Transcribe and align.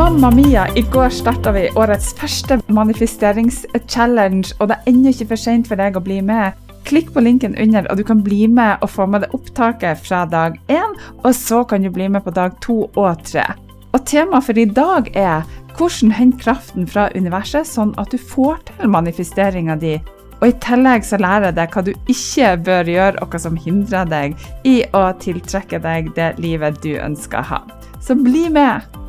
Mamma 0.00 0.30
mia, 0.30 0.68
i 0.76 0.82
går 0.82 1.10
starta 1.12 1.50
vi 1.52 1.66
årets 1.76 2.14
første 2.16 2.56
manifesterings-challenge, 2.72 4.54
og 4.56 4.70
det 4.70 4.76
er 4.78 4.86
ennå 4.88 5.10
ikke 5.12 5.26
for 5.34 5.40
seint 5.42 5.66
for 5.68 5.76
deg 5.76 5.98
å 5.98 6.00
bli 6.00 6.22
med. 6.24 6.56
Klikk 6.88 7.10
på 7.12 7.20
linken 7.20 7.52
under, 7.60 7.84
og 7.92 7.98
du 8.00 8.04
kan 8.08 8.22
bli 8.24 8.46
med 8.48 8.80
og 8.80 8.88
få 8.94 9.04
med 9.12 9.26
deg 9.26 9.34
opptaket 9.36 10.00
fra 10.00 10.22
dag 10.24 10.56
én, 10.72 10.94
og 11.20 11.34
så 11.36 11.58
kan 11.68 11.84
du 11.84 11.90
bli 11.92 12.06
med 12.08 12.24
på 12.24 12.32
dag 12.32 12.56
to 12.64 12.78
og 12.88 13.26
tre. 13.28 13.44
Og 13.92 14.06
temaet 14.08 14.46
for 14.46 14.60
i 14.62 14.64
dag 14.64 15.10
er 15.12 15.44
hvordan 15.76 16.14
hente 16.16 16.40
kraften 16.46 16.88
fra 16.88 17.10
universet, 17.12 17.68
sånn 17.68 17.92
at 18.00 18.08
du 18.08 18.16
får 18.16 18.56
til 18.70 18.88
manifesteringa 18.94 19.76
di. 19.82 19.98
Og 20.40 20.46
i 20.48 20.56
tillegg 20.64 21.04
så 21.04 21.20
lærer 21.20 21.50
jeg 21.50 21.58
deg 21.58 21.76
hva 21.76 21.84
du 21.84 21.92
ikke 22.14 22.54
bør 22.70 22.94
gjøre, 22.94 23.20
og 23.20 23.36
hva 23.36 23.42
som 23.44 23.60
hindrer 23.68 24.08
deg 24.08 24.48
i 24.64 24.78
å 24.96 25.04
tiltrekke 25.20 25.82
deg 25.84 26.08
det 26.16 26.32
livet 26.40 26.80
du 26.80 26.94
ønsker 26.96 27.44
å 27.44 27.48
ha. 27.52 27.60
Så 28.00 28.16
bli 28.16 28.48
med! 28.48 28.99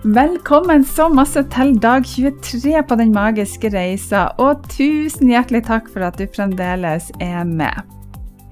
Velkommen 0.00 0.80
så 0.88 1.10
masse 1.12 1.42
til 1.52 1.74
dag 1.76 2.06
23 2.08 2.78
på 2.88 2.96
Den 2.96 3.10
magiske 3.12 3.68
reisa, 3.68 4.30
og 4.40 4.62
tusen 4.72 5.28
hjertelig 5.28 5.66
takk 5.66 5.90
for 5.92 6.06
at 6.06 6.16
du 6.16 6.24
fremdeles 6.24 7.10
er 7.20 7.44
med. 7.44 7.84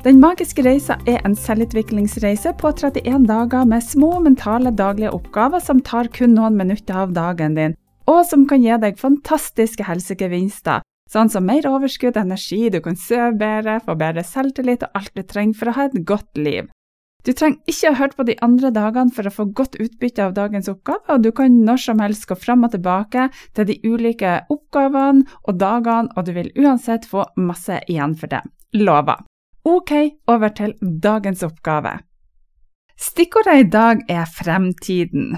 Den 0.04 0.20
magiske 0.20 0.60
reisa 0.66 0.98
er 1.08 1.24
en 1.24 1.32
selvutviklingsreise 1.32 2.52
på 2.60 2.74
31 2.76 3.24
dager 3.24 3.64
med 3.64 3.80
små 3.80 4.18
mentale 4.20 4.74
daglige 4.76 5.14
oppgaver 5.16 5.64
som 5.64 5.80
tar 5.80 6.12
kun 6.12 6.36
noen 6.36 6.60
minutter 6.60 7.00
av 7.06 7.16
dagen 7.16 7.56
din, 7.56 7.80
og 8.04 8.26
som 8.28 8.44
kan 8.44 8.60
gi 8.60 8.76
deg 8.84 9.00
fantastiske 9.00 9.88
helsegevinster, 9.88 10.84
sånn 11.08 11.32
som 11.32 11.48
mer 11.48 11.64
overskudd, 11.64 12.20
energi, 12.20 12.66
du 12.68 12.82
kan 12.84 13.00
sove 13.08 13.38
bedre, 13.40 13.80
få 13.80 13.96
bedre 13.96 14.20
selvtillit 14.20 14.84
og 14.84 15.00
alt 15.00 15.16
du 15.16 15.24
trenger 15.24 15.56
for 15.56 15.72
å 15.72 15.80
ha 15.80 15.88
et 15.88 16.02
godt 16.04 16.36
liv. 16.36 16.68
Du 17.26 17.32
trenger 17.34 17.58
ikke 17.68 17.90
å 17.90 17.96
høre 17.98 18.16
på 18.16 18.26
de 18.28 18.36
andre 18.44 18.70
dagene 18.72 19.12
for 19.14 19.26
å 19.26 19.32
få 19.34 19.48
godt 19.58 19.76
utbytte 19.82 20.24
av 20.24 20.36
dagens 20.36 20.70
oppgave, 20.70 21.02
og 21.12 21.24
du 21.24 21.32
kan 21.34 21.56
når 21.66 21.82
som 21.82 22.02
helst 22.02 22.28
gå 22.30 22.36
fram 22.38 22.64
og 22.64 22.72
tilbake 22.72 23.28
til 23.58 23.68
de 23.68 23.78
ulike 23.84 24.36
oppgavene 24.54 25.26
og 25.42 25.58
dagene, 25.58 26.12
og 26.14 26.28
du 26.28 26.32
vil 26.36 26.52
uansett 26.56 27.08
få 27.10 27.26
masse 27.36 27.80
igjen 27.88 28.14
for 28.18 28.30
det. 28.30 28.44
Lover. 28.78 29.26
Ok, 29.68 29.92
over 30.30 30.54
til 30.54 30.76
dagens 30.80 31.42
oppgave. 31.44 31.98
Stikkordet 32.98 33.58
i 33.60 33.68
dag 33.70 34.00
er 34.10 34.24
fremtiden. 34.26 35.36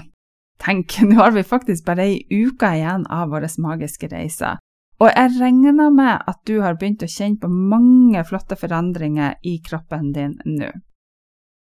Tenk, 0.61 0.99
nå 1.09 1.17
har 1.17 1.33
vi 1.33 1.43
faktisk 1.45 1.85
bare 1.89 2.05
ei 2.05 2.21
uke 2.29 2.69
igjen 2.77 3.07
av 3.09 3.33
vår 3.33 3.49
magiske 3.61 4.09
reise. 4.11 4.55
Og 5.01 5.09
jeg 5.09 5.33
regner 5.39 5.89
med 5.89 6.29
at 6.29 6.39
du 6.45 6.59
har 6.61 6.77
begynt 6.77 7.01
å 7.01 7.09
kjenne 7.09 7.41
på 7.41 7.49
mange 7.49 8.21
flotte 8.29 8.55
forandringer 8.55 9.39
i 9.41 9.57
kroppen 9.65 10.11
din 10.13 10.37
nå. 10.45 10.69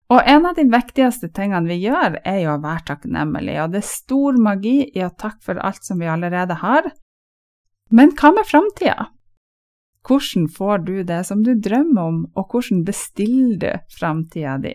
Og 0.08 0.22
en 0.24 0.46
av 0.48 0.56
de 0.56 0.64
viktigste 0.72 1.28
tingene 1.36 1.68
vi 1.68 1.82
gjør, 1.82 2.16
er 2.24 2.38
jo 2.40 2.54
å 2.54 2.62
være 2.62 2.86
takknemlig, 2.94 3.58
og 3.60 3.74
det 3.74 3.82
er 3.82 3.90
stor 3.90 4.38
magi 4.40 4.78
i 4.88 5.04
å 5.04 5.12
takke 5.12 5.44
for 5.44 5.60
alt 5.60 5.84
som 5.84 6.00
vi 6.00 6.08
allerede 6.08 6.56
har. 6.62 6.88
Men 7.92 8.14
hva 8.16 8.32
med 8.36 8.48
framtida? 8.48 9.10
Hvordan 10.08 10.46
får 10.48 10.78
du 10.86 10.94
det 11.04 11.20
som 11.28 11.42
du 11.44 11.52
drømmer 11.54 12.08
om, 12.08 12.22
og 12.32 12.54
hvordan 12.54 12.86
bestiller 12.88 13.58
du 13.60 13.98
framtida 13.98 14.56
di? 14.62 14.72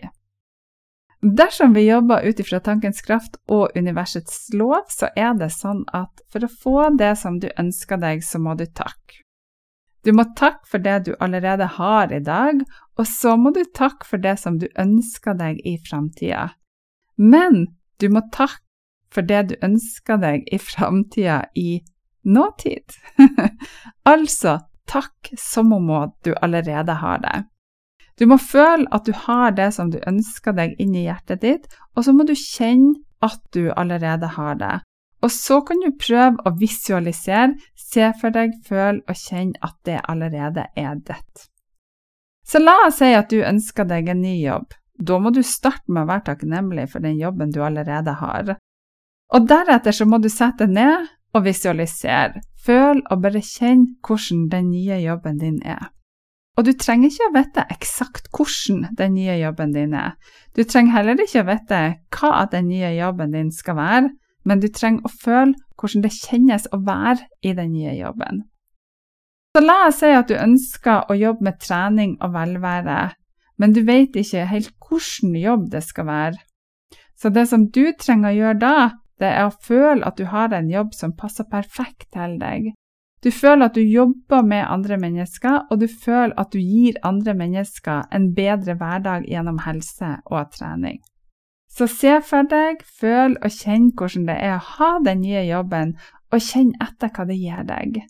Dersom 1.24 1.72
vi 1.74 1.86
jobber 1.88 2.22
ut 2.22 2.40
ifra 2.40 2.60
tankens 2.60 3.00
kraft 3.02 3.38
og 3.48 3.74
universets 3.74 4.52
lov, 4.54 4.84
så 4.92 5.08
er 5.16 5.32
det 5.40 5.50
sånn 5.56 5.82
at 5.96 6.22
for 6.30 6.44
å 6.44 6.52
få 6.62 6.88
det 7.00 7.14
som 7.18 7.40
du 7.40 7.48
ønsker 7.58 7.98
deg, 7.98 8.22
så 8.22 8.38
må 8.38 8.54
du 8.60 8.66
takke. 8.68 9.23
Du 10.04 10.12
må 10.12 10.26
takke 10.36 10.68
for 10.68 10.84
det 10.84 10.98
du 11.06 11.14
allerede 11.20 11.66
har 11.78 12.12
i 12.12 12.20
dag, 12.20 12.60
og 12.98 13.06
så 13.08 13.38
må 13.40 13.54
du 13.56 13.62
takke 13.74 14.06
for 14.06 14.20
det 14.20 14.36
som 14.42 14.58
du 14.60 14.66
ønsker 14.78 15.38
deg 15.38 15.62
i 15.64 15.78
framtida. 15.88 16.50
Men 17.16 17.66
du 18.00 18.10
må 18.12 18.24
takke 18.32 18.60
for 19.14 19.24
det 19.24 19.42
du 19.50 19.56
ønsker 19.62 20.20
deg 20.20 20.44
i 20.52 20.58
framtida 20.60 21.44
i 21.56 21.80
nåtid. 22.24 22.96
altså 24.12 24.58
takk 24.90 25.32
som 25.40 25.72
om 25.72 25.90
du 26.24 26.34
allerede 26.42 27.00
har 27.00 27.20
det. 27.24 27.44
Du 28.18 28.26
må 28.30 28.38
føle 28.38 28.86
at 28.94 29.06
du 29.06 29.14
har 29.24 29.54
det 29.56 29.72
som 29.74 29.90
du 29.90 29.98
ønsker 30.06 30.54
deg 30.54 30.76
inni 30.78 31.06
hjertet 31.08 31.42
ditt, 31.42 31.64
og 31.96 32.04
så 32.06 32.14
må 32.14 32.26
du 32.28 32.34
kjenne 32.38 32.94
at 33.24 33.40
du 33.56 33.72
allerede 33.72 34.28
har 34.36 34.58
det. 34.60 34.76
Og 35.24 35.32
så 35.32 35.62
kan 35.64 35.80
du 35.80 35.94
prøve 35.96 36.42
å 36.44 36.52
visualisere, 36.60 37.54
se 37.84 38.10
for 38.20 38.34
deg, 38.34 38.54
føl 38.64 39.02
og 39.04 39.18
kjenn 39.18 39.52
at 39.64 39.76
det 39.86 40.00
allerede 40.08 40.66
er 40.76 40.96
ditt. 41.04 41.48
Så 42.44 42.60
la 42.60 42.74
oss 42.86 43.00
si 43.00 43.10
at 43.16 43.30
du 43.32 43.40
ønsker 43.44 43.88
deg 43.88 44.10
en 44.12 44.22
ny 44.24 44.36
jobb. 44.42 44.74
Da 45.00 45.18
må 45.18 45.32
du 45.34 45.42
starte 45.42 45.90
med 45.90 46.04
å 46.04 46.10
være 46.12 46.26
takknemlig 46.28 46.86
for 46.92 47.04
den 47.04 47.18
jobben 47.18 47.52
du 47.54 47.62
allerede 47.64 48.14
har. 48.20 48.56
Og 49.34 49.48
deretter 49.48 49.96
så 49.96 50.06
må 50.06 50.20
du 50.22 50.28
sette 50.30 50.68
deg 50.68 50.76
ned 50.76 51.08
og 51.34 51.46
visualisere. 51.48 52.44
Føl 52.64 53.02
og 53.10 53.24
bare 53.24 53.42
kjenn 53.44 53.88
hvordan 54.06 54.46
den 54.52 54.70
nye 54.70 55.00
jobben 55.02 55.40
din 55.40 55.58
er. 55.66 55.90
Og 56.54 56.68
du 56.68 56.70
trenger 56.78 57.10
ikke 57.10 57.26
å 57.26 57.34
vite 57.34 57.64
eksakt 57.74 58.28
hvordan 58.36 58.84
den 58.98 59.16
nye 59.16 59.34
jobben 59.40 59.72
din 59.74 59.96
er. 59.98 60.14
Du 60.54 60.62
trenger 60.62 61.00
heller 61.00 61.24
ikke 61.24 61.42
å 61.42 61.48
vite 61.48 61.80
hva 62.14 62.44
den 62.52 62.68
nye 62.70 62.92
jobben 62.94 63.34
din 63.34 63.50
skal 63.52 63.78
være, 63.80 64.12
men 64.44 64.60
du 64.60 64.68
trenger 64.68 65.04
å 65.04 65.12
føle 65.12 65.54
hvordan 65.80 66.04
det 66.04 66.12
kjennes 66.14 66.66
å 66.72 66.80
være 66.84 67.28
i 67.42 67.54
den 67.56 67.72
nye 67.74 67.94
jobben. 67.96 68.44
Så 69.54 69.62
la 69.62 69.76
oss 69.88 70.00
si 70.02 70.10
at 70.10 70.30
du 70.30 70.34
ønsker 70.34 71.10
å 71.10 71.14
jobbe 71.14 71.46
med 71.46 71.60
trening 71.62 72.16
og 72.22 72.34
velvære, 72.34 73.02
men 73.62 73.74
du 73.74 73.84
vet 73.86 74.16
ikke 74.18 74.48
helt 74.50 74.72
hvilken 74.82 75.36
jobb 75.38 75.68
det 75.70 75.84
skal 75.86 76.08
være. 76.08 76.40
Så 77.14 77.30
det 77.30 77.46
som 77.48 77.68
du 77.70 77.84
trenger 77.98 78.32
å 78.32 78.38
gjøre 78.38 78.60
da, 78.60 78.78
det 79.22 79.30
er 79.30 79.46
å 79.46 79.58
føle 79.62 80.02
at 80.06 80.18
du 80.18 80.26
har 80.26 80.52
en 80.52 80.70
jobb 80.70 80.90
som 80.94 81.14
passer 81.14 81.46
perfekt 81.50 82.10
til 82.16 82.34
deg. 82.40 82.72
Du 83.24 83.30
føler 83.32 83.70
at 83.70 83.78
du 83.78 83.80
jobber 83.80 84.42
med 84.44 84.66
andre 84.68 84.98
mennesker, 85.00 85.62
og 85.70 85.80
du 85.80 85.86
føler 85.88 86.34
at 86.36 86.50
du 86.52 86.58
gir 86.58 86.98
andre 87.06 87.32
mennesker 87.38 88.10
en 88.12 88.32
bedre 88.36 88.74
hverdag 88.76 89.24
gjennom 89.30 89.62
helse 89.64 90.16
og 90.26 90.50
trening. 90.52 90.98
Så 91.74 91.88
se 91.90 92.18
for 92.22 92.46
deg, 92.46 92.84
føl 92.86 93.34
og 93.42 93.50
kjenn 93.50 93.90
hvordan 93.98 94.28
det 94.28 94.36
er 94.46 94.56
å 94.56 94.66
ha 94.76 94.90
den 95.02 95.24
nye 95.24 95.42
jobben, 95.48 95.96
og 96.30 96.42
kjenn 96.42 96.70
etter 96.82 97.10
hva 97.14 97.26
det 97.26 97.38
gir 97.40 97.64
deg. 97.66 98.04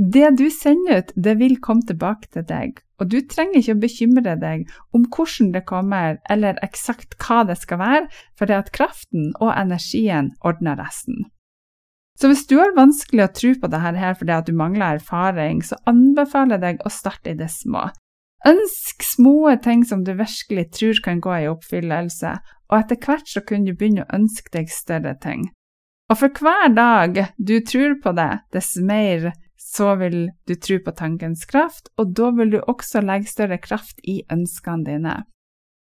Det 0.00 0.28
du 0.36 0.46
sender 0.52 1.00
ut, 1.00 1.10
det 1.16 1.34
vil 1.40 1.58
komme 1.60 1.84
tilbake 1.88 2.28
til 2.32 2.44
deg, 2.48 2.78
og 3.00 3.08
du 3.12 3.18
trenger 3.28 3.60
ikke 3.60 3.74
å 3.76 3.80
bekymre 3.82 4.36
deg 4.40 4.68
om 4.96 5.04
hvordan 5.08 5.50
det 5.56 5.64
kommer, 5.68 6.20
eller 6.30 6.60
eksakt 6.64 7.16
hva 7.20 7.42
det 7.48 7.56
skal 7.60 7.80
være, 7.80 8.06
for 8.36 8.48
det 8.48 8.56
at 8.56 8.72
kraften 8.76 9.32
og 9.40 9.52
energien 9.52 10.32
ordner 10.44 10.80
resten. 10.80 11.26
Så 12.20 12.28
hvis 12.28 12.44
du 12.48 12.58
har 12.60 12.76
vanskelig 12.76 13.24
å 13.24 13.32
tro 13.32 13.54
på 13.56 13.68
dette 13.72 13.96
her 13.96 14.16
fordi 14.16 14.36
at 14.36 14.48
du 14.48 14.52
mangler 14.56 15.00
erfaring, 15.00 15.62
så 15.64 15.80
anbefaler 15.88 16.58
jeg 16.58 16.64
deg 16.66 16.84
å 16.84 16.92
starte 16.92 17.32
i 17.32 17.38
det 17.38 17.48
små. 17.52 17.88
Ønsk 18.48 19.04
små 19.04 19.52
ting 19.64 19.84
som 19.88 20.04
du 20.04 20.12
virkelig 20.16 20.66
tror 20.76 21.00
kan 21.04 21.20
gå 21.24 21.32
i 21.42 21.48
oppfyllelse, 21.48 22.38
og 22.70 22.78
etter 22.78 23.00
hvert 23.02 23.28
så 23.28 23.42
kunne 23.44 23.70
du 23.70 23.76
begynne 23.76 24.06
å 24.06 24.16
ønske 24.16 24.52
deg 24.54 24.70
større 24.72 25.16
ting. 25.22 25.48
Og 26.10 26.18
for 26.18 26.42
hver 26.42 26.72
dag 26.74 27.18
du 27.38 27.58
tror 27.66 27.98
på 28.02 28.14
det, 28.18 28.32
dess 28.54 28.74
mer 28.82 29.30
så 29.60 29.92
vil 30.00 30.30
du 30.48 30.54
tro 30.58 30.80
på 30.82 30.94
tankens 30.98 31.44
kraft, 31.46 31.92
og 32.00 32.14
da 32.18 32.30
vil 32.34 32.56
du 32.56 32.58
også 32.60 33.02
legge 33.04 33.30
større 33.30 33.60
kraft 33.62 34.00
i 34.02 34.22
ønskene 34.32 34.86
dine. 34.88 35.16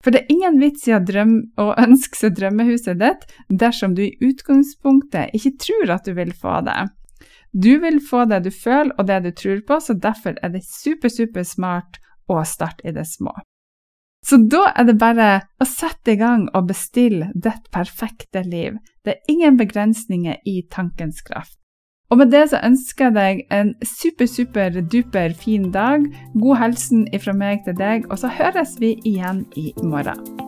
For 0.03 0.13
det 0.13 0.23
er 0.23 0.33
ingen 0.33 0.59
vits 0.61 0.85
i 0.89 0.93
å, 0.93 1.01
drømme, 1.01 1.47
å 1.61 1.73
ønske 1.81 2.17
seg 2.19 2.35
drømmehuset 2.37 2.99
ditt 3.01 3.25
dersom 3.49 3.95
du 3.97 4.03
i 4.05 4.13
utgangspunktet 4.21 5.33
ikke 5.37 5.55
tror 5.61 5.95
at 5.97 6.05
du 6.05 6.13
vil 6.17 6.33
få 6.33 6.59
det. 6.65 6.77
Du 7.55 7.71
vil 7.81 8.01
få 8.03 8.25
det 8.29 8.43
du 8.45 8.51
føler 8.53 8.93
og 8.99 9.07
det 9.09 9.21
du 9.25 9.31
tror 9.31 9.61
på, 9.67 9.79
så 9.81 9.95
derfor 9.97 10.37
er 10.43 10.53
det 10.53 10.65
super, 10.67 11.09
super 11.09 11.45
smart 11.47 12.01
å 12.29 12.41
starte 12.45 12.85
i 12.85 12.93
det 12.93 13.05
små. 13.09 13.33
Så 14.25 14.39
da 14.49 14.71
er 14.73 14.87
det 14.87 14.97
bare 14.97 15.29
å 15.61 15.67
sette 15.69 16.15
i 16.15 16.19
gang 16.19 16.47
og 16.57 16.71
bestille 16.71 17.29
ditt 17.35 17.69
perfekte 17.73 18.41
liv. 18.47 18.79
Det 19.05 19.13
er 19.13 19.31
ingen 19.31 19.59
begrensninger 19.59 20.41
i 20.49 20.63
tankens 20.71 21.21
kraft. 21.25 21.59
Og 22.09 22.19
med 22.21 22.31
det 22.33 22.43
så 22.51 22.61
ønsker 22.65 23.09
jeg 23.09 23.15
deg 23.15 23.43
en 23.53 23.73
super, 23.85 24.29
super 24.29 24.81
duper 24.81 25.33
fin 25.37 25.71
dag. 25.73 26.05
God 26.37 26.61
helsen 26.61 27.05
ifra 27.13 27.33
meg 27.37 27.65
til 27.65 27.77
deg, 27.77 28.09
og 28.09 28.21
så 28.21 28.33
høres 28.33 28.77
vi 28.81 28.95
igjen 29.05 29.45
i 29.57 29.71
morgen. 29.81 30.44